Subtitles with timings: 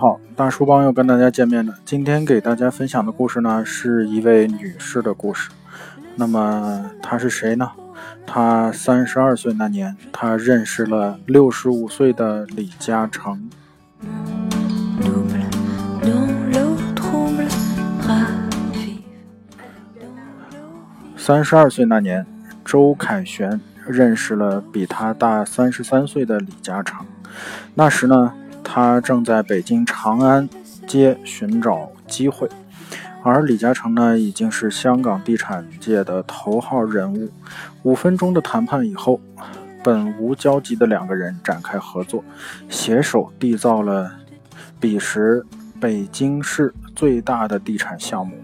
[0.00, 1.74] 好，大叔帮又跟大家见面了。
[1.84, 5.50] 今天给大家分享的故事呢，是一位女士的故事。
[6.16, 7.70] 那么她是谁呢？
[8.26, 13.50] 她三十二岁那年，她认识了六十五岁的李嘉诚。
[21.14, 22.24] 三十二岁那年，
[22.64, 27.04] 周凯旋认识了比他大三十三岁的李嘉诚。
[27.74, 28.32] 那时呢？
[28.62, 30.48] 他正在北京长安
[30.86, 32.48] 街寻找机会，
[33.22, 37.30] 而李嘉诚呢，已经是香港地产界的头号人物。
[37.82, 39.20] 五分钟的谈判以后，
[39.82, 42.22] 本无交集的两个人展开合作，
[42.68, 44.10] 携手缔造了
[44.78, 45.44] 彼时
[45.80, 48.34] 北京市最大的地产项目。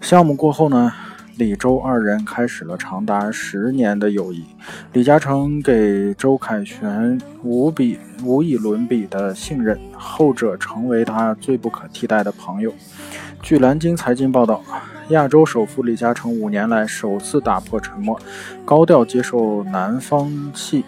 [0.00, 0.92] 项目过后呢？
[1.38, 4.44] 李周二人开始了长达十年的友谊。
[4.92, 12.74] 李嘉诚给周凯旋无比无以伦比的信任，后者成为他最不可替代的朋友。
[13.40, 14.60] 据南京财经报道，
[15.10, 18.20] 亚洲首富李嘉诚五年来首次打破沉默，
[18.64, 20.84] 高调接受南方系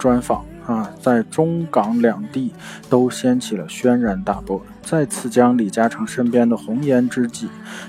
[0.00, 0.44] 专访。
[0.66, 2.52] 啊，在中港两地
[2.88, 7.48] 都掀起了轩然大波，再次将李嘉诚身边的红颜知己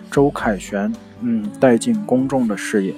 [0.09, 0.92] 周凯旋，
[1.24, 2.94] 嗯，带进公众的视野。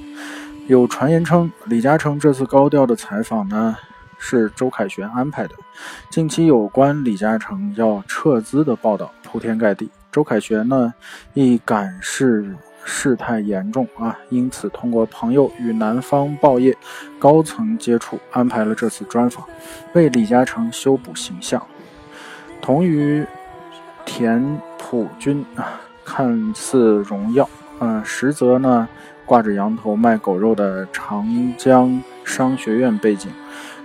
[0.67, 3.77] 有传言称，李嘉诚这次高调的采访呢，
[4.17, 5.55] 是周凯旋安排的。
[6.09, 10.93] 近期有关李嘉诚要撤资的报道铺天盖地，周凯旋呢，
[11.33, 12.55] 亦感是。
[12.87, 16.77] 事态严重啊，因此通过朋友与南方报业
[17.17, 19.43] 高层接触，安排了这次专访，
[19.93, 21.59] 为李嘉诚修补形象。
[22.61, 23.25] 同于
[24.05, 28.87] 田朴珺啊，看似荣耀，嗯，实则呢
[29.25, 33.31] 挂着羊头卖狗肉的长江商学院背景。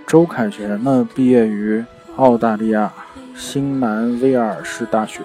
[0.07, 1.83] 周凯旋呢，毕业于
[2.15, 2.91] 澳大利亚。
[3.33, 5.21] 新南威尔士大学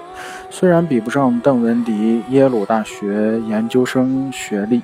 [0.49, 4.81] 虽然比不上邓文迪耶鲁大学研究生学历，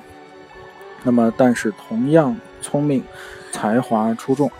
[1.03, 3.01] 那么但是同样聪明，
[3.51, 4.51] 才华出众，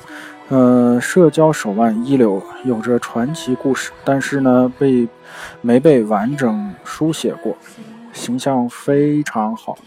[0.48, 5.08] 呃，社交手腕一流，有着传奇故事，但是呢，被
[5.62, 7.56] 没被完整书写过，
[8.14, 9.78] 形象非常好，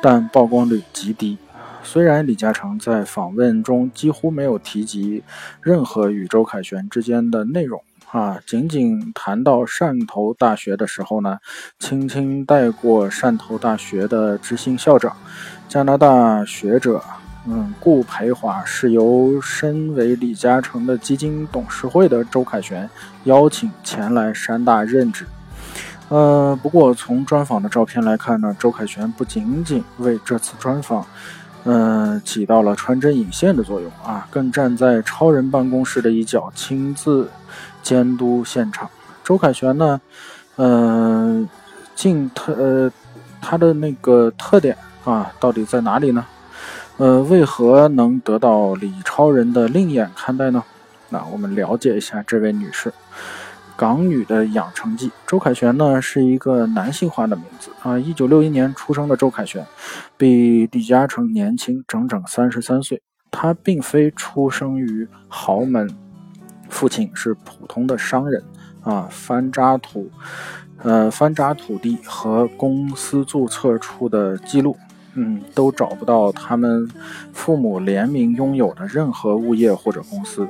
[0.00, 1.36] 但曝光率极低。
[1.82, 5.22] 虽然李嘉诚在访问中几乎没有提及
[5.60, 7.82] 任何与周凯旋之间的内容。
[8.10, 11.38] 啊，仅仅谈到汕头大学的时候呢，
[11.80, 15.16] 轻轻带过汕头大学的执行校长，
[15.68, 17.02] 加拿大学者，
[17.48, 22.88] 嗯，顾培华是由身为李嘉诚的基金董事会的周凯旋
[23.24, 25.26] 邀请前来山大任职。
[26.08, 31.06] 呃，不过从专访的照片来看呢，周凯旋不仅仅为这次专访，
[31.64, 37.28] 嗯，起到了穿针引线的作用啊，更站在超人办公室的一角，亲自。
[37.84, 38.88] 监督现场，
[39.22, 40.00] 周凯旋呢？
[40.56, 41.46] 嗯，
[41.94, 42.90] 进特呃，
[43.42, 46.24] 他的那个特点啊，到底在哪里呢？
[46.96, 50.64] 呃，为何能得到李超人的另眼看待呢？
[51.10, 52.90] 那我们了解一下这位女士，
[53.76, 55.10] 港女的养成记。
[55.26, 57.98] 周凯旋呢是一个男性化的名字啊。
[57.98, 59.66] 一九六一年出生的周凯旋，
[60.16, 63.02] 比李嘉诚年轻整整三十三岁。
[63.30, 65.88] 他并非出生于豪门。
[66.70, 68.42] 父亲是普通的商人，
[68.82, 70.10] 啊，翻渣土，
[70.78, 74.76] 呃，翻渣土地和公司注册处的记录，
[75.14, 76.88] 嗯，都找不到他们
[77.32, 80.46] 父母联名拥有的任何物业或者公司。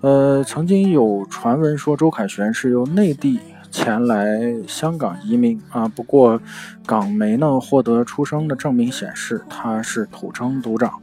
[0.00, 6.40] 呃，曾经有传闻说周凯旋是由内地前来香港移民，啊，不过
[6.86, 11.00] 港媒呢获得出生的证明显示他是土生土长。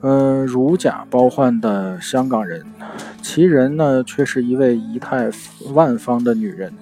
[0.00, 2.64] 呃，如假包换的香港人，
[3.22, 5.30] 其人呢却是一位仪态
[5.74, 6.72] 万方的女人。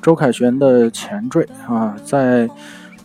[0.00, 2.48] 周凯旋的前缀啊，在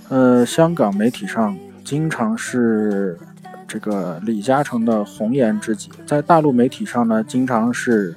[0.07, 3.17] 呃香港媒体上经常是
[3.65, 8.13] 这个李嘉诚的红颜知己，在大陆媒体上呢，经常是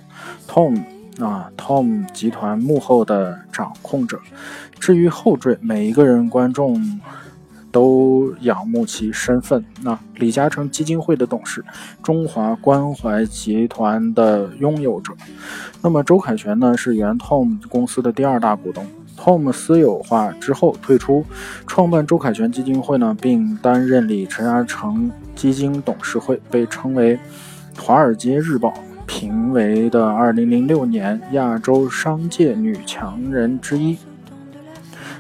[0.49, 0.83] Tom
[1.21, 4.19] 啊 Tom 集团幕后的掌控者。
[4.81, 7.01] 至于后缀，每一个人观众。
[7.71, 9.63] 都仰慕其身份。
[9.83, 11.63] 那李嘉诚基金会的董事，
[12.03, 15.13] 中华关怀集团的拥有者。
[15.83, 18.87] 那么周凯旋呢，是原 Tom 公司的第二大股东。
[19.19, 21.25] Tom 私有化之后退出，
[21.67, 27.17] 创办周凯旋基金会呢，并担任李成阿成基金董事会，被称为
[27.83, 28.69] 《华尔街日报》
[29.07, 33.99] 评为的2006年亚洲商界女强人之一。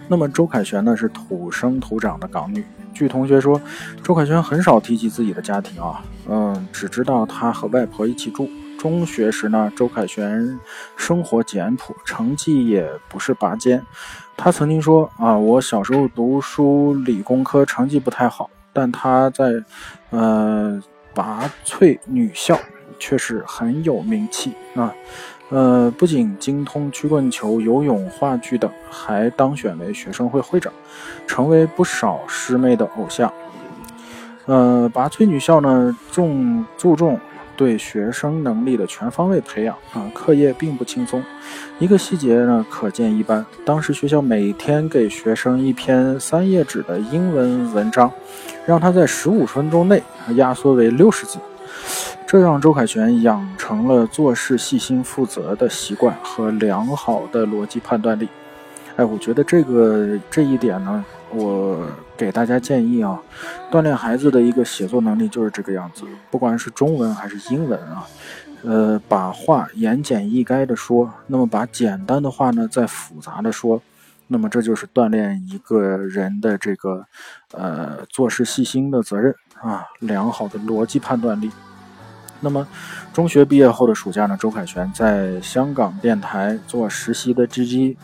[0.06, 2.64] 那么周凯旋呢是土生土长的港女。
[2.94, 3.60] 据同学说，
[4.02, 8.48] 周凯旋很少提及自己的家庭啊，嗯，只知道他和外婆一起住。
[8.78, 10.58] 中学时呢，周凯旋
[10.96, 13.84] 生活简朴，成绩也不是拔尖。
[14.36, 19.52] 他曾经说：“啊，我小时候读书理工科成绩不太好，但他在
[20.10, 20.80] 呃
[21.12, 22.56] 拔萃女校
[23.00, 24.94] 却是很有名气啊。
[25.50, 30.72] 呃，不仅精通曲棍球、游泳、话剧等，还当选为学生会会长，
[31.26, 33.32] 成为不少师妹的偶像。
[34.46, 37.18] 呃，拔萃女校呢，重注重。”
[37.58, 41.20] 对学生能力的全方位培养啊，课业并不轻松。
[41.80, 43.44] 一个细节呢，可见一斑。
[43.64, 48.10] 当时学校每天给学生一篇三页纸的英文文章，
[48.64, 50.00] 让他在十五分钟内
[50.36, 51.40] 压缩为六十字，
[52.24, 58.28] 这让周凯旋养成了做事细心负责的习惯和良好的逻辑判断力。
[58.94, 61.04] 哎，我觉得这个这一点呢。
[61.30, 61.86] 我
[62.16, 63.20] 给大家建议啊，
[63.70, 68.06] 锻炼孩子的一个写作能力就是这个样子，不管是中文还是英文啊，
[68.62, 73.82] 呃，把话言简意赅的说，那么把简单的话呢再复杂的说，
[74.28, 77.04] 那么这就是锻炼一个人的这个
[77.52, 81.50] 呃做事细心的责任啊，良好的逻辑判断力。
[82.40, 82.66] 那么
[83.12, 87.96] 中学毕业后的暑假呢，周凯旋在香港电台做实习的 GG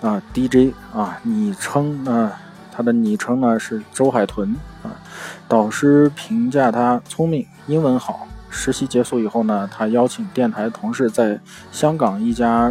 [0.00, 2.32] 啊 DJ 啊，昵称呢。
[2.72, 4.90] 他的昵称呢是周海豚啊，
[5.46, 8.26] 导师评价他聪明，英文好。
[8.54, 11.40] 实习结束以后呢，他邀请电台同事在
[11.70, 12.70] 香港一家，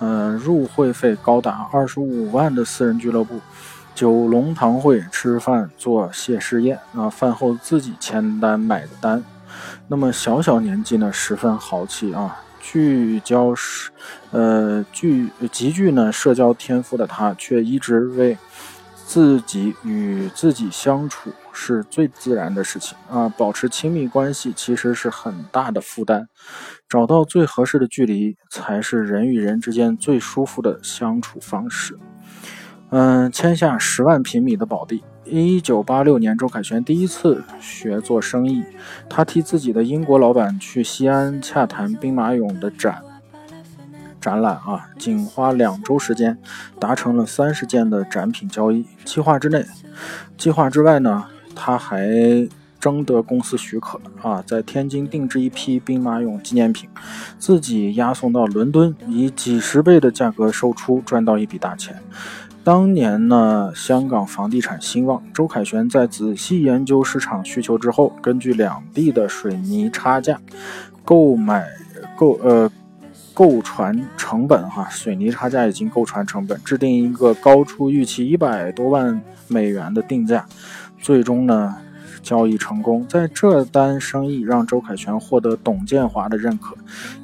[0.00, 3.40] 呃，入会费高达二十五万的私人俱乐部——
[3.96, 9.24] 九龙塘会吃饭做谢师宴啊，饭后自己签单买的单。
[9.86, 13.90] 那么小小年纪呢，十分豪气啊，聚焦是，
[14.30, 18.36] 呃，具极具呢社交天赋的他，却一直为。
[19.08, 26.26] 自己与自己相处是最自然的事情啊，保持亲密关系其实是很大的负担，
[26.86, 31.98] 找到最合适的距离才是人与人之间最舒服的相处方式。
[32.90, 35.02] 嗯，签下十万平米的宝地。
[35.24, 38.62] 一九八六年，周凯旋第一次学做生意，
[39.08, 43.02] 他替自己的英国老板去西安洽谈兵马俑的展。
[44.28, 46.36] 展览啊，仅花两周时间，
[46.78, 48.84] 达成了三十件的展品交易。
[49.02, 49.64] 计划之内，
[50.36, 52.46] 计划之外呢，他还
[52.78, 56.90] 征得公司许可啊，在天津定制一批兵马俑纪念品，
[57.38, 61.96] 自己押送到伦敦，以几十倍的价格售出，赚到一笔大钱。
[62.62, 70.38] 当年呢，香港房地产兴旺，周凯旋在仔细研究市场需求之后，根据两地的水泥差价，
[71.02, 71.64] 购买
[72.14, 72.70] 购呃。
[73.38, 80.44] 购船成本，哈，水泥差价已经购船成本，制定一个高出预期一百多万美元的定价，
[81.00, 81.76] 最终呢，
[82.20, 83.06] 交易成功。
[83.08, 86.74] 在这单生意让周凯旋获得董建华的认可。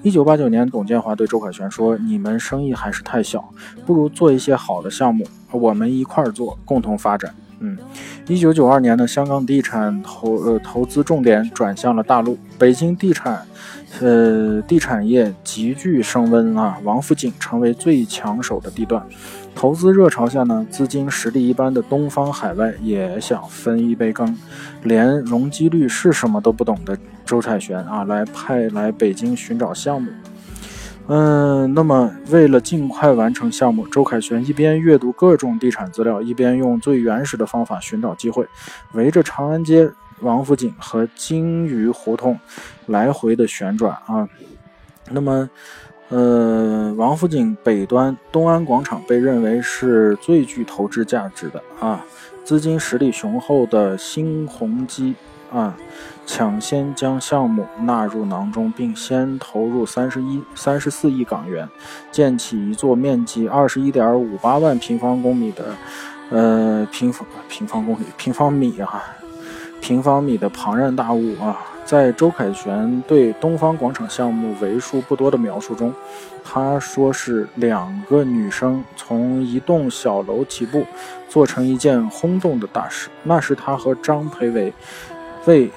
[0.04, 3.52] 一九八九年，董建华对周凯旋说：“你们生意还是太小，
[3.84, 7.76] 不如做一些好的项目，我们一块儿做，共同发展。”嗯，
[8.28, 13.42] 一九九二年呢，香港地产投呃投资重点转向了大陆，北京地产，
[14.00, 19.04] 呃地产业急剧升温啊，王府井成为最抢手的地段。
[19.54, 24.36] 投资热潮下呢，资金实力一般的东方海外也想分一杯羹，
[24.82, 30.10] 连容积率是什么都不懂的周凯旋啊，来派来北京寻找项目。
[31.06, 38.48] 嗯，那么为了尽快完成项目，周凯旋一边阅读各种地产资料，一边用最原始的方法寻找机会，
[38.94, 39.88] 围着长安街、
[40.20, 42.38] 王府井和金鱼胡同
[42.86, 44.28] 来回的旋转啊。
[45.10, 45.48] 那么，
[46.08, 52.04] 呃，王府井北端东安广场被认为是最具投资价值的啊，
[52.44, 55.14] 资金实力雄厚的新鸿基。
[55.52, 55.72] 啊，
[56.26, 61.68] 抢先将项目纳入囊中，并先投入三十一、三十四亿港元，
[62.10, 65.66] 建起一座面积二十一点五八万平方公里的，
[66.30, 69.04] 呃，平方平方公里平方米啊，
[69.84, 71.60] 平方米的庞然大物啊。
[71.84, 75.92] 在周凯旋对东方广场项目为数不多的描述中，
[76.42, 80.86] 他说是两个女生从一栋小楼起步，
[81.28, 83.10] 做成一件轰动的大事。
[83.22, 84.72] 那是他和张培伟。
[85.44, 85.70] 为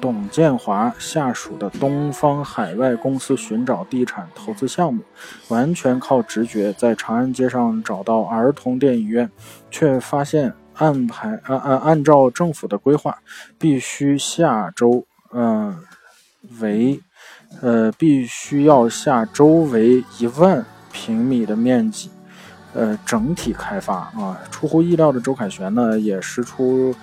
[0.00, 5.00] 董建华下属的东方海外公司寻找地产投资项目，
[5.46, 6.72] 完全靠直觉。
[6.72, 9.30] 在长安街上找到儿童电影院，
[9.70, 13.16] 却发现安排按按按照政府的规划，
[13.58, 15.76] 必须下周嗯
[16.60, 17.00] 为
[17.60, 22.10] 呃必须要下周围一万平米的面积，
[22.72, 24.38] 呃整体开发啊。
[24.50, 26.94] 出乎意料的周凯旋呢，也使出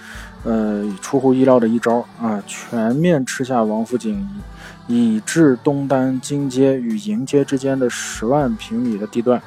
[0.43, 4.27] 呃出乎意料的一招啊，全面吃下王府井，
[4.87, 9.41] 以至东单金街与银街之间的十万平米的地段。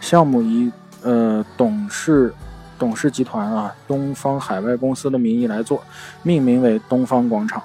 [0.00, 0.72] 项目以
[1.02, 2.32] 呃董事
[2.80, 5.84] 董事集团啊东方海外公司的名义来做，
[6.22, 7.62] 命名为东方广场。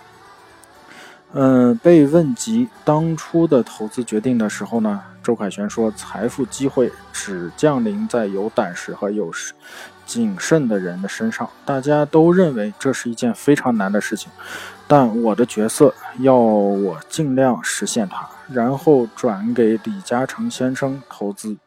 [1.37, 9.31] 嗯，被问及当初的投资决定的时候呢，周凯旋说：“财富机会只降临在有胆识和有
[10.05, 11.49] 谨慎的人的身上。
[11.65, 14.31] 大家都认为这是一件非常难的事情，
[14.87, 21.57] 但我的角色要我尽量实现它，然后转给李嘉诚先生投资。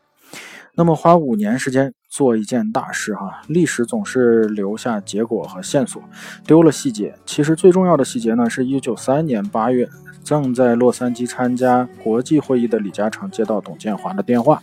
[0.76, 6.02] 那么花五年时间。”做一件大事，哈，历史总是留下结果和线索，
[6.46, 7.14] 丢了细节。
[7.26, 9.88] 其实最重要的细节呢，是一九三年八月，
[10.24, 14.62] 正在洛杉矶参加国际会议的李嘉诚接到董建华的电话，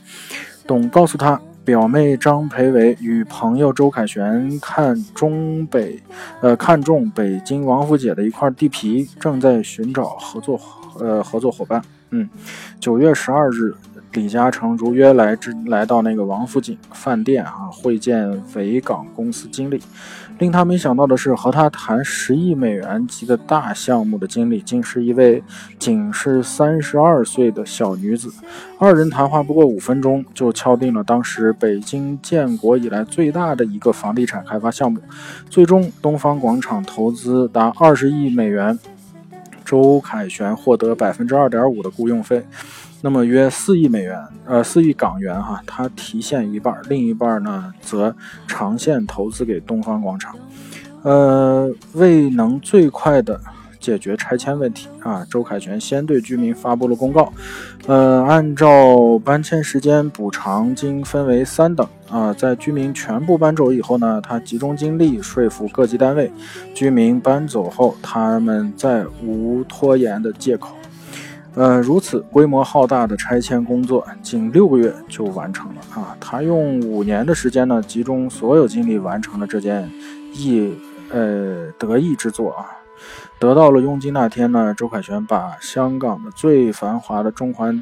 [0.66, 6.02] 董告诉他，表妹张培伟与朋友周凯旋看中北，
[6.42, 10.60] 呃，看中北京王府井的一块地皮，正在寻找合作，
[11.00, 11.80] 呃，合作伙伴。
[12.10, 12.28] 嗯，
[12.80, 13.76] 九月十二日。
[14.16, 19.82] 李嘉诚如约来至，来到那个王府井饭店啊，会见维港公司经理。
[20.40, 25.44] 令他没想到的是，和他谈十亿美元级的大项目的经理，竟是一位
[25.78, 28.32] 仅是三十二岁的小女子。
[28.80, 35.02] 二人谈话不过五分钟，就敲定了当时北京建国以来最大的一个房地产开发项目。
[35.50, 38.80] 最终，东方广场投资达二十亿美元，
[39.66, 42.46] 周凯旋获得百分之二点五的雇佣费。
[43.06, 48.16] 那么约四亿美元，呃，四亿港元哈，他提现一半，另一半呢则
[48.48, 50.36] 长线投资给东方广场。
[51.04, 53.40] 呃，未能最快的
[53.80, 57.32] 解决拆迁问题啊，周凯旋先对居民发布了公告，
[57.86, 66.32] 呃，按照搬迁时间补偿金分为三等啊，在居民全部搬走以后呢，他集中精力说服各级单位，
[66.74, 70.76] 居民搬走后，他们再无拖延的借口。
[71.56, 76.16] 呃，如此规模浩大的拆迁工作，仅六个月就完成了啊！
[76.20, 79.90] 他用五年的时间呢，集中所有精力完成了这件
[80.34, 80.74] 意
[81.10, 82.66] 呃得意之作啊！
[83.40, 87.82] 得到了佣金那天呢，周凯旋把香港的最繁华的中环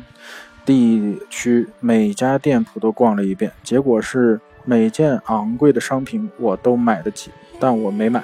[0.63, 8.23] 地区每家店铺都逛了一遍，结果是每件昂贵的商品我都买得起，但我没买。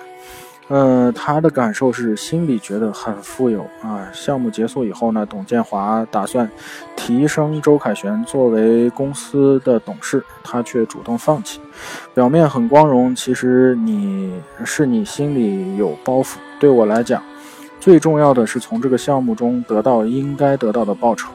[0.69, 4.07] 呃，他的感受是心里觉得很富有啊。
[4.13, 6.47] 项目结束以后呢，董建华打算
[6.95, 11.59] 提升周凯旋作为公司的董事，他却主动放弃。
[12.13, 16.35] 表面很光荣，其实你是你心里有包袱。
[16.59, 17.23] 对我来讲，
[17.79, 21.31] 最重要的是从这个项目中得到应该得到的报酬。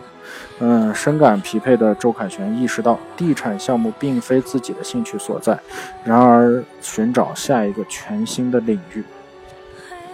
[0.60, 5.58] 嗯，深感疲惫的周凯旋意识到，地产项目并非自己的兴趣所在，
[6.04, 9.02] 然而寻找下一个全新的领域。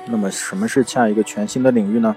[0.07, 2.15] 那么什么是下一个全新的领域呢？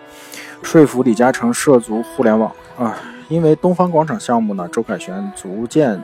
[0.62, 2.98] 说服李嘉诚涉足互联网啊。
[3.30, 6.00] 因为东方广场项目呢，周凯旋逐渐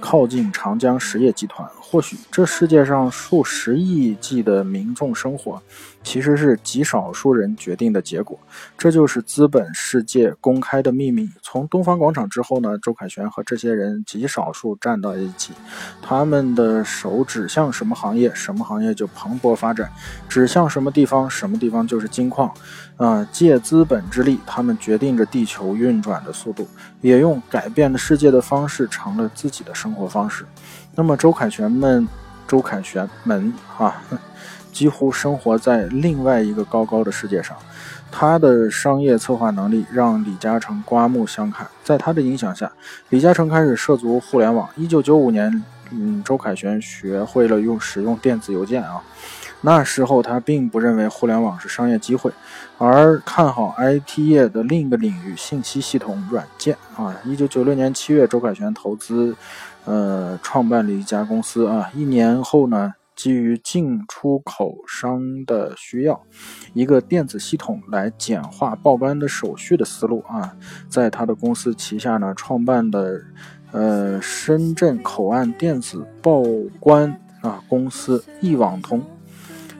[0.00, 1.68] 靠近长江实业集团。
[1.92, 5.60] 或许这世界上数十亿计的民众生活，
[6.02, 8.38] 其实是极少数人决定的结果。
[8.78, 11.28] 这就是资本世界公开的秘密。
[11.42, 15.52] 从东方广场之后呢，周凯旋和这些人极少数站到一起，
[16.00, 19.86] 他们的手指向什么行业，什么行业就蓬勃发展；
[20.30, 22.50] 指向什么地方，什么地方就是金矿。
[22.96, 26.68] 啊，借资本之力，他们决定着地球运转的速度，
[27.00, 30.46] 也用改变了世界的方式成了自己的生活方式。
[30.94, 32.06] 那么，周凯旋们，
[32.46, 34.02] 周凯旋们，啊，
[34.70, 37.56] 几乎生活在另外一个高高的世界上。
[38.10, 41.66] 他的商业策划能力让李嘉诚刮目相看。
[41.82, 42.70] 在他的影响下，
[43.08, 44.68] 李嘉诚开始涉足互联网。
[44.76, 49.00] 一九九五年，嗯，周凯旋学会了用使用电子邮件啊。
[49.62, 52.30] 那时候他并不认为互联网是商业机会，
[52.76, 57.16] 而看好 IT 业的另一个领域——信息系统软件啊。
[57.24, 59.34] 一九九六年七月，周凯旋投资，
[59.84, 61.90] 呃，创办了一家公司啊。
[61.94, 66.20] 一年后呢，基于进出口商的需要，
[66.72, 70.56] 一个电子系统来简化报关的手续的思路啊，
[70.88, 73.20] 在他的公司旗下呢，创办的，
[73.72, 76.42] 呃，深圳口岸电子报
[76.80, 79.02] 关啊公司一网通。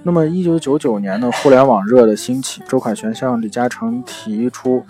[0.05, 4.85] 那么，一九九九年呢，互联网热的兴起，周凯旋向李嘉诚提出，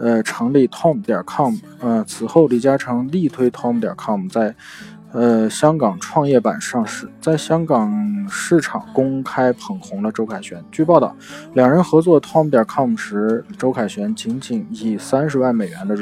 [0.00, 1.54] 呃，成立 tom 点 com。
[1.80, 4.52] 呃，此后李嘉诚力推 tom 点 com，在
[5.12, 10.62] 呃，香港创业板上市，在香港市场公开捧红了周凯旋。
[10.70, 11.16] 据报道，
[11.54, 15.96] 两人合作 Tom 点 com 时，周凯旋仅仅以三十万美元的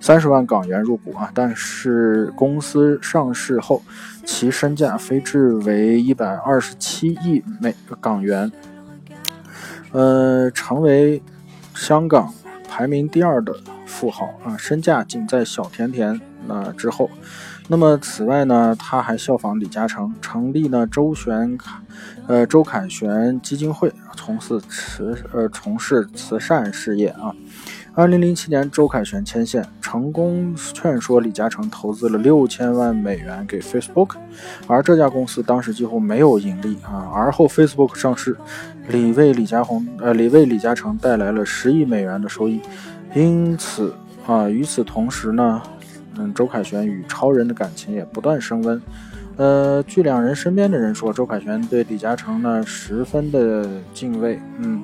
[0.00, 3.82] 三十万港元入股啊，但是公司上市后，
[4.24, 8.50] 其身价飞至为一百二十七亿美港元，
[9.92, 11.22] 呃，成为
[11.74, 12.34] 香港
[12.68, 13.54] 排名第二的
[13.86, 17.08] 富豪啊，身价仅在小甜甜那之后。
[17.72, 21.56] 那么此外呢，他还效仿李嘉诚，成立呢周旋，
[22.26, 27.32] 呃周凯旋基金会，从事慈呃从事慈善事业啊。
[27.94, 34.16] 二零零七年，周凯旋牵线，成功劝说李嘉诚投资了六千万美元给 Facebook，
[34.66, 37.08] 而这家公司当时几乎没有盈利啊。
[37.14, 38.36] 而后 Facebook 上市，
[38.88, 42.60] 李为李嘉宏呃李为李嘉诚带来了十亿美元的收益，
[43.14, 43.94] 因此
[44.26, 45.62] 啊，与此同时呢。
[46.16, 48.80] 嗯，周凯旋与超人的感情也不断升温。
[49.36, 54.38] 呃，据两人身边的人说，周凯旋对李嘉诚呢十分的敬畏。
[54.58, 54.82] 嗯，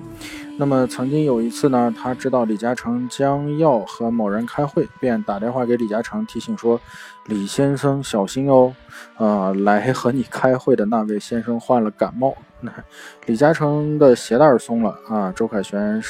[0.57, 6.81] 那么曾经有一次呢，他知道李嘉诚将要和某人开会，便打电话给李嘉诚提醒说
[7.27, 8.75] ：“李先生小心哦，
[9.19, 12.35] 啊，来和你开会的那位先生患了感冒。
[13.27, 16.03] ”李嘉诚的鞋带松了啊，周凯旋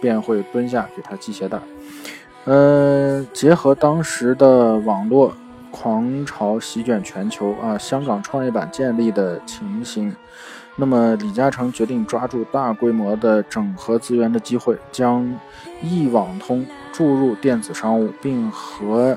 [0.00, 1.60] 便会蹲下给他系鞋带。
[2.44, 5.32] 呃，结合当时的网络
[5.70, 10.12] 狂潮席卷全球啊，香港创业板建立的情形，
[10.74, 15.32] 那么李嘉诚决定抓住大规模的整合资源的机会，将
[15.82, 19.16] 易网通注入电子商务，并和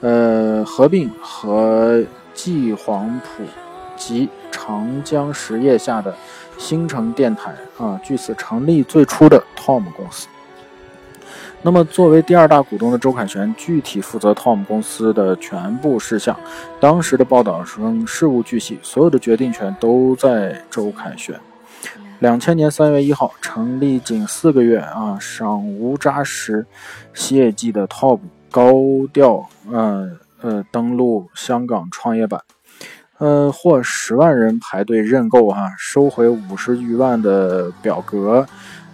[0.00, 2.00] 呃合并和
[2.32, 3.42] 继黄埔
[3.96, 6.14] 及长江实业下的
[6.56, 10.28] 新城电台啊，据此成立最初的 Tom 公司。
[11.62, 16.34] 那么，作为第二大股东的周凯旋，具体负责 Tom 公司的全部事项。
[16.80, 21.38] 当时的报道称，事无巨细，所有的决定权都在周凯旋。
[22.20, 26.64] 两千年三月一号，成立仅四个月啊，尚无扎实
[27.28, 28.72] 业绩的 Tom 高
[29.12, 32.40] 调呃呃登陆香港创业板，
[33.18, 38.46] 呃，获十万人排队认购哈，收回五十余万的表格。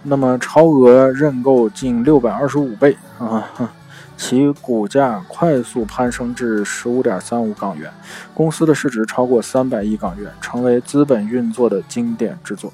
[0.03, 3.49] 那么超额认购近六百二十五倍啊，
[4.15, 7.91] 其股价快速攀升至十五点三五港元，
[8.33, 12.71] 公司的市值超过三百亿港元，成为资本运作的经典之作。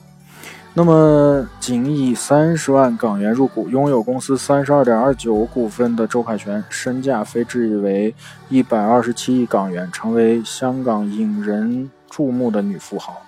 [0.75, 8.15] 那么仅以三十万港元入股，拥有公司三十二点二九股份的周凯旋，身价飞至为
[8.49, 13.21] 一百二十七亿港元，成为香港引人注目的女富豪。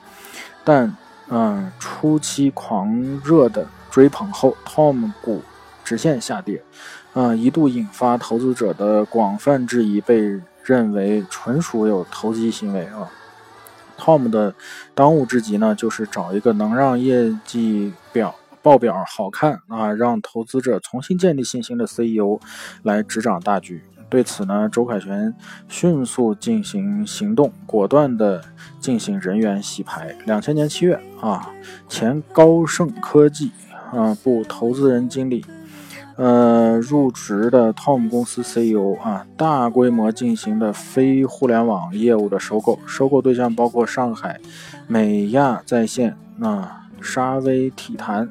[0.63, 0.95] 但，
[1.29, 3.67] 嗯，初期狂热的。
[3.95, 5.41] 追捧后，Tom 股
[5.85, 6.61] 直线下跌，
[7.13, 13.09] 啊，一度引发投资者的广泛质疑，被认为纯属有投机行为啊。
[13.97, 14.53] Tom 的
[14.93, 22.37] 当务之急呢，就是找一个能让业绩表报表好看啊，让投资者重新建立信心的 CEO
[22.83, 23.81] 来执掌大局。
[24.09, 25.33] 对此呢，周凯旋
[25.69, 28.43] 迅速进行行动，果断地
[28.81, 30.13] 进行人员洗牌。
[30.25, 31.49] 两千年七月啊，
[31.87, 33.51] 前高盛科技。
[33.95, 35.45] 啊，不投资人经理，
[36.17, 44.39] 呃，入职的 Tom 公司 CEO 啊，大规模进行的非互联网业务的收购，收购对象包括上海
[44.87, 48.29] 美亚在线、啊沙威体坛、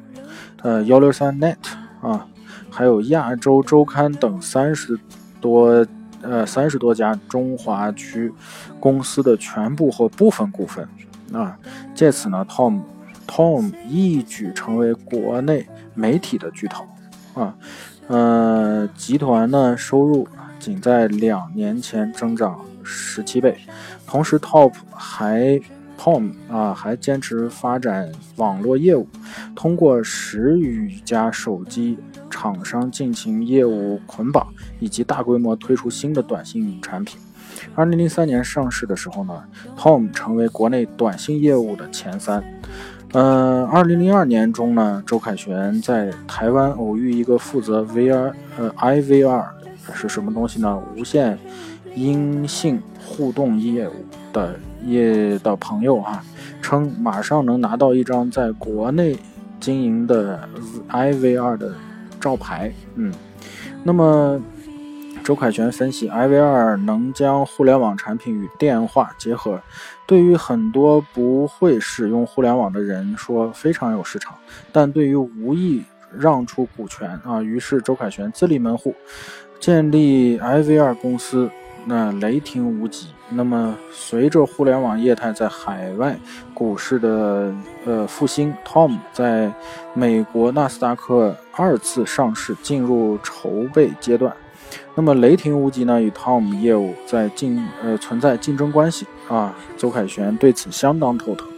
[0.63, 1.57] 呃幺六三 Net
[2.03, 2.27] 啊，
[2.71, 4.99] 还有亚洲周刊等三十
[5.41, 5.87] 多
[6.23, 8.33] 呃三十多家中华区
[8.81, 10.89] 公司的全部或部分股份
[11.33, 11.57] 啊，
[11.95, 12.81] 借此呢，Tom。
[13.27, 16.85] Tom 一举成为国内媒体的巨头，
[17.35, 17.55] 啊，
[18.07, 23.57] 呃，集团呢收入仅在两年前增长十七倍，
[24.07, 25.61] 同时 Top 还
[25.99, 29.09] Tom 啊还坚持发展网络业务，
[29.57, 31.99] 通过十余家手机
[32.31, 34.47] 厂商进行业务捆绑，
[34.79, 37.19] 以及大规模推出新的短信产品。
[37.75, 39.43] 二零零三年上市的时候呢
[39.77, 42.45] ，Tom 成为国内短信业务的前三。
[43.15, 49.45] 呃，二零零二年中呢，周凯旋在台湾偶遇一个负责 VR 呃 IVR
[49.95, 50.83] 是什么东西呢？
[50.97, 51.39] 无线
[51.95, 53.93] 音信互动业务
[54.33, 56.21] 的业的朋友哈，
[56.61, 59.17] 称马上能拿到一张在国内
[59.61, 60.49] 经营的
[60.91, 61.73] IVR 的
[62.21, 62.73] 照牌。
[62.97, 63.15] 嗯，
[63.85, 64.41] 那么。
[65.25, 69.59] 周凯旋分析，IVR 能将互联网产品与电话结合，
[70.07, 74.35] 对于很多不会使用互联网的人说非常有市场，
[74.71, 75.83] 但对于无意
[76.15, 78.95] 让出股权啊，于是周凯旋自立门户，
[79.59, 81.51] 建立 IVR 公司，
[81.87, 86.15] 那雷霆无极那么，随着互联网业态在海外
[86.53, 87.51] 股市的
[87.87, 89.51] 呃复兴，Tom 在
[89.95, 94.31] 美国纳斯达克二次上市进入筹备阶段。
[94.95, 101.49] 那么，雷霆无极呢与 Tom 业务在竞呃存在竞争关系啊，周凯旋对此相当头疼。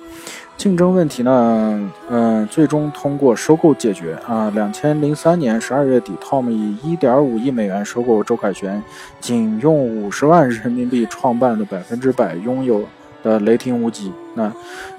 [0.57, 4.51] 竞争问题呢，嗯，最终通过收购解决啊。
[4.55, 8.83] 两千零三年十二月底，Tom 以一点五亿美元收购周凯旋，
[9.21, 12.83] 仅用五十万人民币创办的百分之百拥有
[13.23, 14.11] 的雷霆无极。
[14.33, 14.51] 那，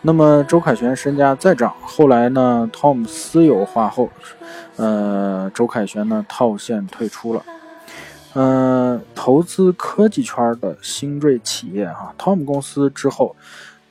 [0.03, 4.11] 那么周凯旋身价再涨，后来呢，Tom 私有化后，
[4.75, 7.41] 呃，周凯旋呢套现退出了。
[8.39, 13.35] 嗯，投资科技圈的新锐企业哈，Tom 公司之后，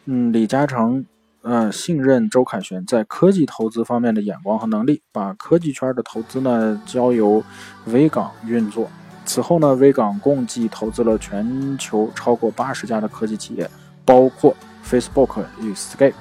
[0.04, 1.04] 嗯，李嘉诚。
[1.48, 7.40] 嗯，信任周凯旋在科技投资方面的眼光和能力，把科技圈的投资呢交由
[7.86, 8.88] 威港运作。
[9.24, 13.70] 此后呢，威港共计投资了全球超过八十家的科技企业，
[14.04, 16.14] 包括 Facebook 与 Skype。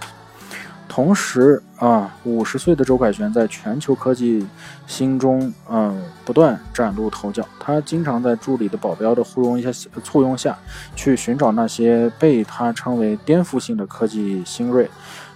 [0.96, 4.48] 同时啊，五十岁的周凯旋在全球科技
[4.88, 7.46] 心中，嗯，不断崭露头角。
[7.60, 9.70] 他经常在助理的保镖的簇拥下，
[10.06, 10.58] 簇拥下
[10.96, 14.90] 去寻找那些被他称为颠覆性的科技新锐。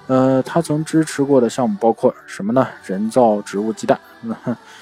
[0.08, 2.66] 呃，他曾支持过的项目包括什么呢？
[2.86, 4.34] 人造植物鸡蛋，嗯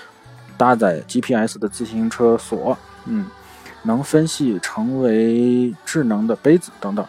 [0.58, 3.26] 搭载 GPS 的自行车锁，嗯，
[3.82, 7.04] 能分析成为智能的杯子等等。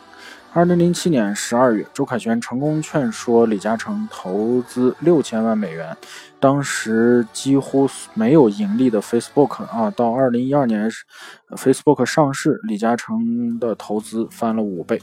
[0.54, 5.94] 二零零七年十二月，周凯旋成功劝说李嘉诚投资六千万美元。
[6.40, 10.90] 当时几乎没有盈利的 Facebook 啊，到二零一二年
[11.50, 15.00] ，Facebook 上市，李嘉诚的投资翻了五倍。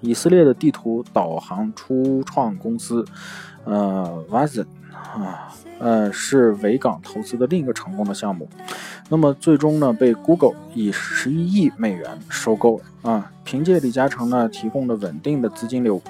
[0.00, 3.04] 以色列的地图导航初创公司，
[3.64, 5.48] 呃 v a z n 啊。
[5.78, 8.48] 呃，是维港投资的另一个成功的项目，
[9.08, 13.32] 那么最终呢，被 Google 以十一亿美元收购啊。
[13.42, 16.00] 凭借李嘉诚呢提供的稳定的资金流。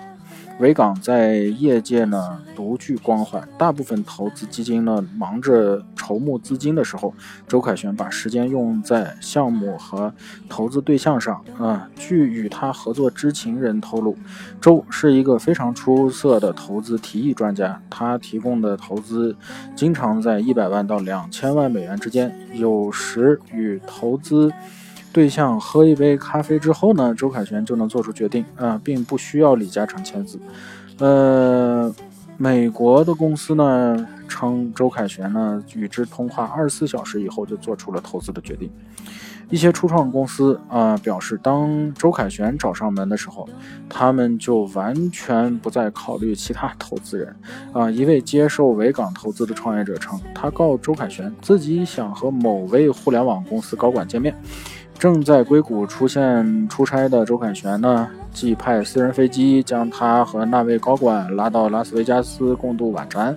[0.58, 7.12] 维港在业界呢独具光环，大部分投资基金呢忙着筹募资金的时候，
[7.48, 10.12] 周凯旋把时间用在项目和
[10.48, 11.42] 投资对象上。
[11.58, 14.16] 啊，据与他合作知情人透露，
[14.60, 19.34] 周是一个非常出色的投资提议专家，他提供的投资
[19.74, 24.52] 经常在一百万到两千万美元之间，有时与投资。
[25.12, 30.40] 对象喝一杯咖啡之后呢，周凯旋就能做出决定啊，并不需要李嘉诚签字。
[30.98, 31.94] 呃，
[32.36, 38.70] 美国的公司呢称周凯旋呢与之通话二十四小时以后就做出了投资的决定。
[39.50, 43.46] 一些初创公司啊表示，当周凯旋找上门的时候，
[43.86, 47.36] 他们就完全不再考虑其他投资人
[47.70, 47.90] 啊。
[47.90, 54.34] 一位接受维港投资的创业者称，他告周凯旋自己想和某位互联网公司高管见面。
[55.02, 63.36] 正在硅谷出现出差的周凯旋呢，即派私人飞机将他和那位高管拉到拉斯维加斯共度晚餐。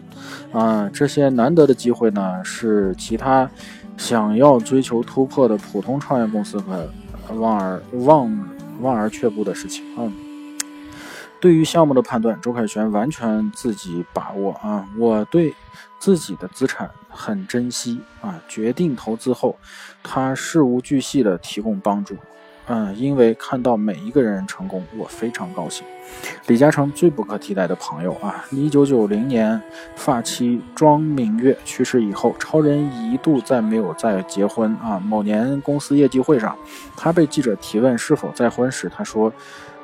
[0.51, 3.49] 啊，这些难得的机会呢，是其他
[3.97, 6.87] 想要追求突破的普通创业公司和
[7.33, 8.47] 望而望
[8.81, 10.05] 望而却步的事情啊。
[11.45, 14.83] 对于项目的判断，周凯旋完全自己把握啊！
[14.97, 15.53] 我对
[15.99, 18.41] 自己的资产很珍惜啊！
[18.47, 19.55] 决定投资后，
[20.01, 22.17] 他事无巨细的提供帮助，
[22.65, 25.85] 嗯，因为看到每一个人成功，我非常高兴。
[26.47, 28.43] 李嘉诚最不可替代的朋友啊！
[28.49, 29.61] 一九九零年，
[29.95, 34.99] 发妻庄明月去世以后，超人一度再没有再结婚啊！
[34.99, 36.57] 某年公司业绩会上，
[36.97, 39.31] 他被记者提问是否再婚时，他说。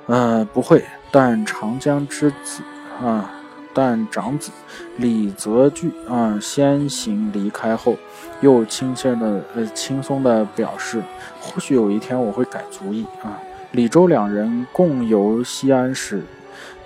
[0.08, 0.84] 呃，不会。
[1.12, 2.64] 但长江之子
[3.04, 3.30] 啊，
[3.74, 4.50] 但长子
[4.98, 7.98] 李泽钜啊先行离开后，
[8.40, 11.04] 又轻轻的呃轻松的表示，
[11.40, 13.38] 或许有一天我会改主意啊。
[13.74, 16.24] 李周两人共游西安时，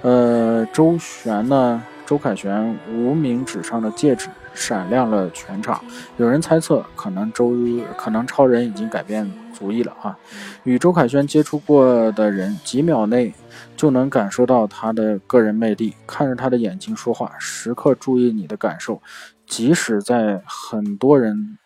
[0.01, 5.83] 呃，周旋呢，周凯旋无名指上的戒指闪亮了全场。
[6.17, 7.53] 有人猜测，可能周
[7.97, 9.31] 可能超人已经改变。
[9.57, 10.17] 足矣了啊！
[10.63, 13.33] 与周凯旋接触过的人，几秒内
[13.77, 15.93] 就能感受到他的个人魅力。
[16.05, 19.01] 看着他的眼睛说话，时刻注意你的感受。
[19.47, 21.57] 即使在很多人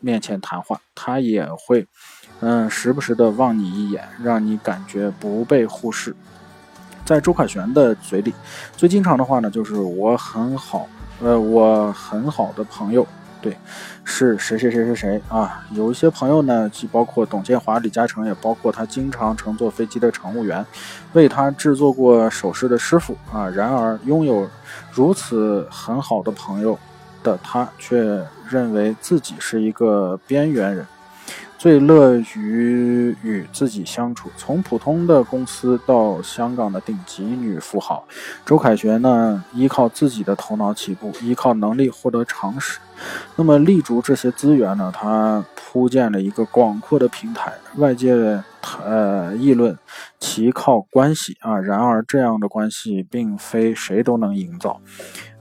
[0.00, 1.86] 面前谈话，他也会，
[2.40, 6.16] 嗯，时不时的望你一眼，让你感觉不被忽视。
[7.04, 8.32] 在周凯旋的嘴里，
[8.76, 10.88] 最经常的话呢，就是我很好，
[11.20, 13.06] 呃，我很好的朋友。
[13.44, 13.54] 对，
[14.04, 15.66] 是谁谁谁谁谁啊？
[15.72, 20.64] 有一些朋友呢，既包括董建华、李嘉诚，也包括他经常乘坐飞机的乘务员，
[21.12, 23.46] 为他制作过首饰的师傅啊。
[23.46, 24.48] 然而，拥有
[24.90, 26.78] 如此很好的朋友
[27.22, 30.86] 的他，却认为自己是一个边缘人。
[31.58, 34.30] 最乐于与自己相处。
[34.38, 38.04] 从普通的公司到香港的顶级女富豪，
[38.44, 42.78] 周凯旋呢，依靠自己的头脑起步，依靠能力获得常识。
[43.36, 48.42] 那么立足这些资源呢，它铺建了一个广阔的平台，外界
[48.84, 49.76] 呃议论
[50.18, 51.58] 其靠关系啊。
[51.58, 54.80] 然而这样的关系并非谁都能营造。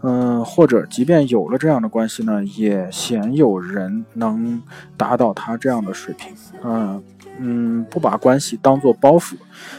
[0.06, 4.62] 嗯，或者即便有了这样的关系呢，也鲜有人能
[4.98, 6.36] 达到他这样的水平。
[6.64, 7.02] 嗯
[7.40, 9.36] 嗯，不把关系当做包袱，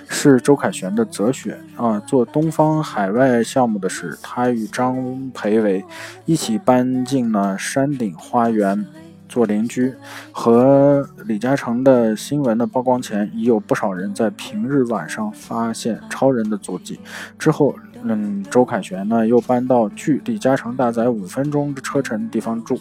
[0.09, 1.99] 是周凯旋的哲学啊。
[2.01, 5.85] 做东方海外项目的是他与张培伟
[6.25, 8.85] 一起搬进了山顶花园
[9.29, 9.95] 做邻居，
[10.33, 17.01] 和李嘉诚的新闻的曝光前，已有不少人在平日晚上发现超人的足迹。
[17.38, 17.75] 之后。
[18.07, 22.79] 嗯，周凯旋呢又搬到距李嘉诚大宅五分钟的车程地方住，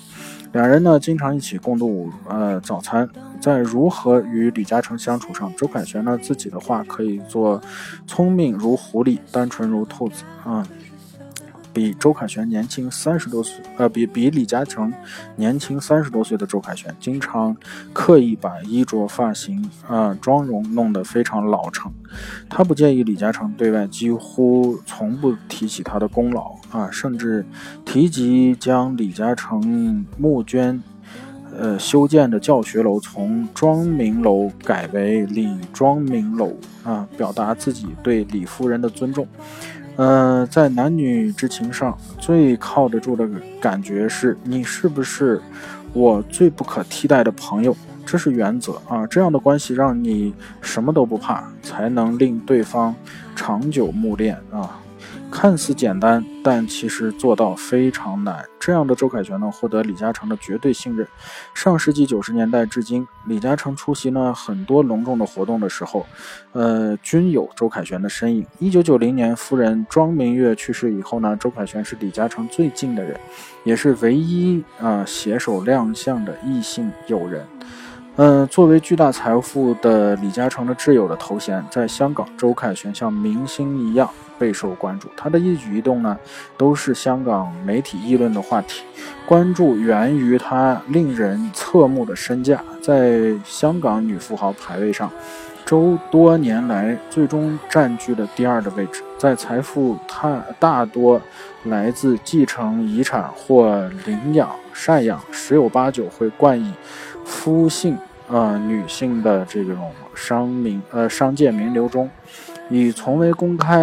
[0.54, 3.08] 两人呢经常一起共度呃早餐。
[3.42, 7.62] 在如何与李嘉诚相处上，周凯旋呢自己的话可以做
[8.08, 10.66] 聪明如狐狸，单纯如兔子啊。
[11.74, 14.94] 比周凯旋年轻三十多岁，呃，比比李嘉诚
[15.36, 17.58] 年轻三十多岁的周凯旋，经常
[17.92, 21.92] 刻意把衣着、发型、啊妆容弄得非常老成。
[22.48, 27.44] 他不介意李嘉诚对外几乎从不提起他的功劳啊，甚至
[27.84, 30.82] 提及将李嘉诚募捐，
[31.58, 39.28] 呃修建的教学楼从庄明楼改为李庄明楼啊，表达自己对李夫人的尊重。
[39.96, 43.30] 呃，在男女之情上最靠得住的
[43.62, 45.40] 感觉是你是不是
[45.94, 47.76] 我最不可替代的朋友，
[48.06, 49.06] 这是原则啊。
[49.06, 52.96] 这样的关系让你什么都不怕，才能令对方
[53.36, 54.80] 长久慕恋啊。
[55.34, 58.46] 看似简单，但其实做到非常难。
[58.60, 61.06] 这样的周凯旋呢，获得李嘉诚的绝对信任。
[61.56, 66.06] 上世纪九十年代至今，李嘉诚出席呢很多隆重的活动的时候，
[66.52, 68.46] 呃，均有周凯旋的身影。
[68.60, 73.20] 一九九零年，夫人庄明月去世以后呢，周凯旋是李嘉诚最近的人，
[73.64, 77.44] 也是唯一啊携手亮相的异性友人。
[78.16, 85.08] 嗯，作为巨大财富的李嘉诚的挚友的头衔，在香港，周凯旋像明星一样备受关注。
[85.18, 86.16] 他的一举一动呢，
[86.56, 88.84] 都是香港媒体议论的话题。
[89.26, 95.10] 关注源于他令人侧目的身价，在香港女富豪排位上，
[95.66, 99.02] 周多年来最终占据了第二的位置。
[99.18, 101.20] 在财富，他大多
[101.64, 106.72] 来自继承遗产或领养、赡养，十有八九会冠以。
[107.26, 107.98] 夫姓
[108.30, 112.10] 啊，女性的这种商名呃商界名流中，
[112.70, 113.80] 以从未公开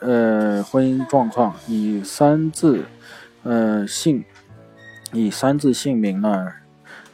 [0.00, 2.84] 呃婚姻状况，以三字
[3.42, 4.24] 呃姓
[5.12, 6.46] 以三字姓名呢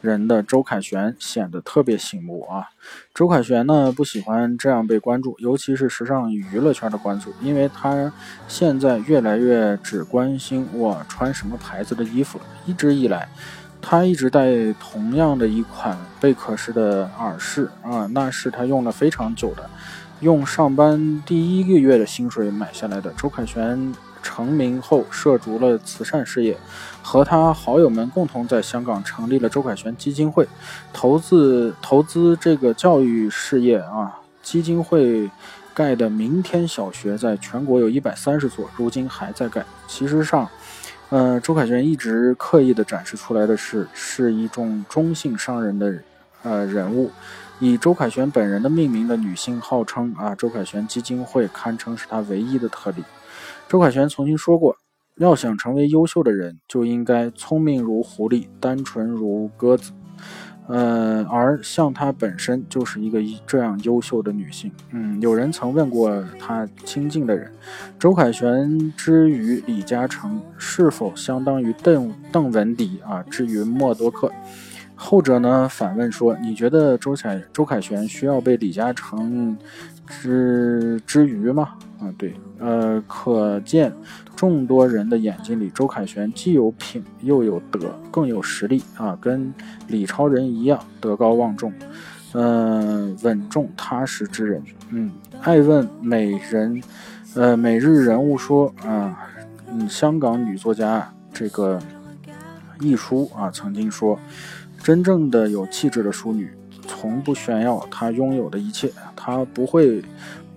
[0.01, 2.69] 人的周凯旋显得特别醒目啊。
[3.13, 8.13] 周凯旋呢不喜欢这样被关注，尤其是时尚娱乐圈的关注，因为他
[8.47, 12.39] 现在越来越只关心我穿什么牌子的衣服。
[12.65, 13.27] 一直以来。
[13.87, 19.69] 他一直戴同样的一款贝壳式的耳饰啊，那是他用了非常久的，
[20.21, 23.13] 用上班第一个月的薪水买下来的。
[23.15, 23.93] 周凯旋
[24.23, 26.57] 成名后涉足了慈善事业，
[27.03, 30.47] 和他好友们共同在香港成立了周凯旋基金会，
[30.91, 34.19] 投资投资这个教育事业啊。
[34.41, 35.29] 基金会
[35.75, 39.63] 盖的明天小学在全国有一百三十所，如今还在盖。
[39.87, 40.49] 其实上。
[41.09, 46.01] 呃，周凯旋一直刻意的展示出来的是，是一种中性商人的
[46.41, 47.11] 呃人物，
[47.59, 53.03] 以周凯旋本人的命名的女性号称啊，周凯旋基金会堪称是他唯一的特例。
[53.69, 54.75] 周凯旋曾经说过，
[55.17, 59.91] 要想成为优秀的人，就应该聪明如狐狸，单纯如鸽子。
[60.67, 64.71] 呃，而像她本身就是一个这样优秀的女性。
[64.91, 67.51] 嗯，有人曾问过她亲近的人，
[67.99, 74.31] 周凯旋之于李嘉诚是否相当于邓邓文迪啊之于默多克？
[74.97, 79.57] 后者呢反问说，你觉得周凯周凯旋需要被李嘉诚
[80.07, 81.69] 之之余嘛？
[81.99, 83.91] 啊，对，呃，可见。
[84.35, 89.17] 众多人的眼睛里，周凯旋既有品又有德，更有实力啊！
[89.21, 89.53] 跟
[89.87, 91.71] 李超人一样，德高望重，
[92.33, 94.61] 嗯，稳重踏实之人。
[94.89, 95.09] 嗯，
[95.41, 96.83] 爱问美人，
[97.33, 99.25] 呃，每日人物说啊，
[99.71, 101.79] 嗯，香港女作家这个
[102.81, 104.19] 易舒啊，曾经说，
[104.83, 106.51] 真正的有气质的淑女，
[106.85, 108.91] 从不炫耀她拥有的一切，
[109.25, 110.03] 她不会。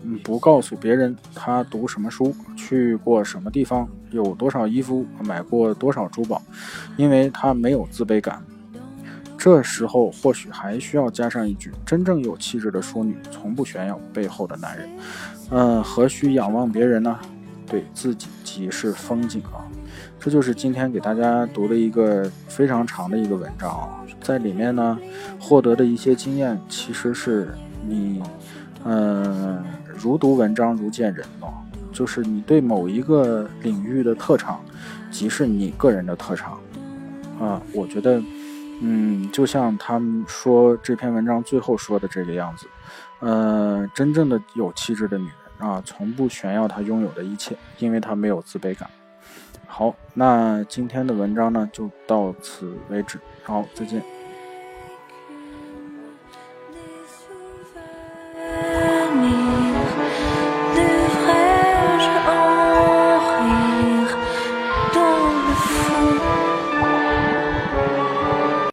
[0.05, 6.41] 嗯，不告诉别人他读什么书，去过什么地方，有多少衣服，买过多少珠宝，
[6.97, 8.41] 因为他没有自卑感。
[9.37, 14.89] 这时候或许还需要加上一句：真正有气质的淑女，从不炫耀背后的男人。
[15.51, 17.19] 嗯，何须仰望别人呢？
[17.67, 19.67] 对自己即是风景啊。
[20.21, 24.97] 这就是今天给大家读的一个非常长的一个文章啊，在里面呢
[25.41, 27.53] 获得的一些经验，其实是
[27.85, 28.23] 你，
[28.85, 29.63] 嗯，
[29.97, 31.53] 如读文章如见人哦，
[31.93, 34.61] 就是你对某一个领域的特长，
[35.11, 36.59] 即是你个人的特长
[37.41, 37.61] 啊。
[37.73, 38.23] 我觉得，
[38.81, 42.67] 嗯，就像他们说这篇文章最后说的这个样子，
[43.21, 48.89] 呃，真正的有气质的女人啊，从不炫耀她拥有的一切，因为她没有自卑感。
[49.67, 53.19] 好，那今天的文章呢就到此为止。
[53.43, 54.03] 好，再见。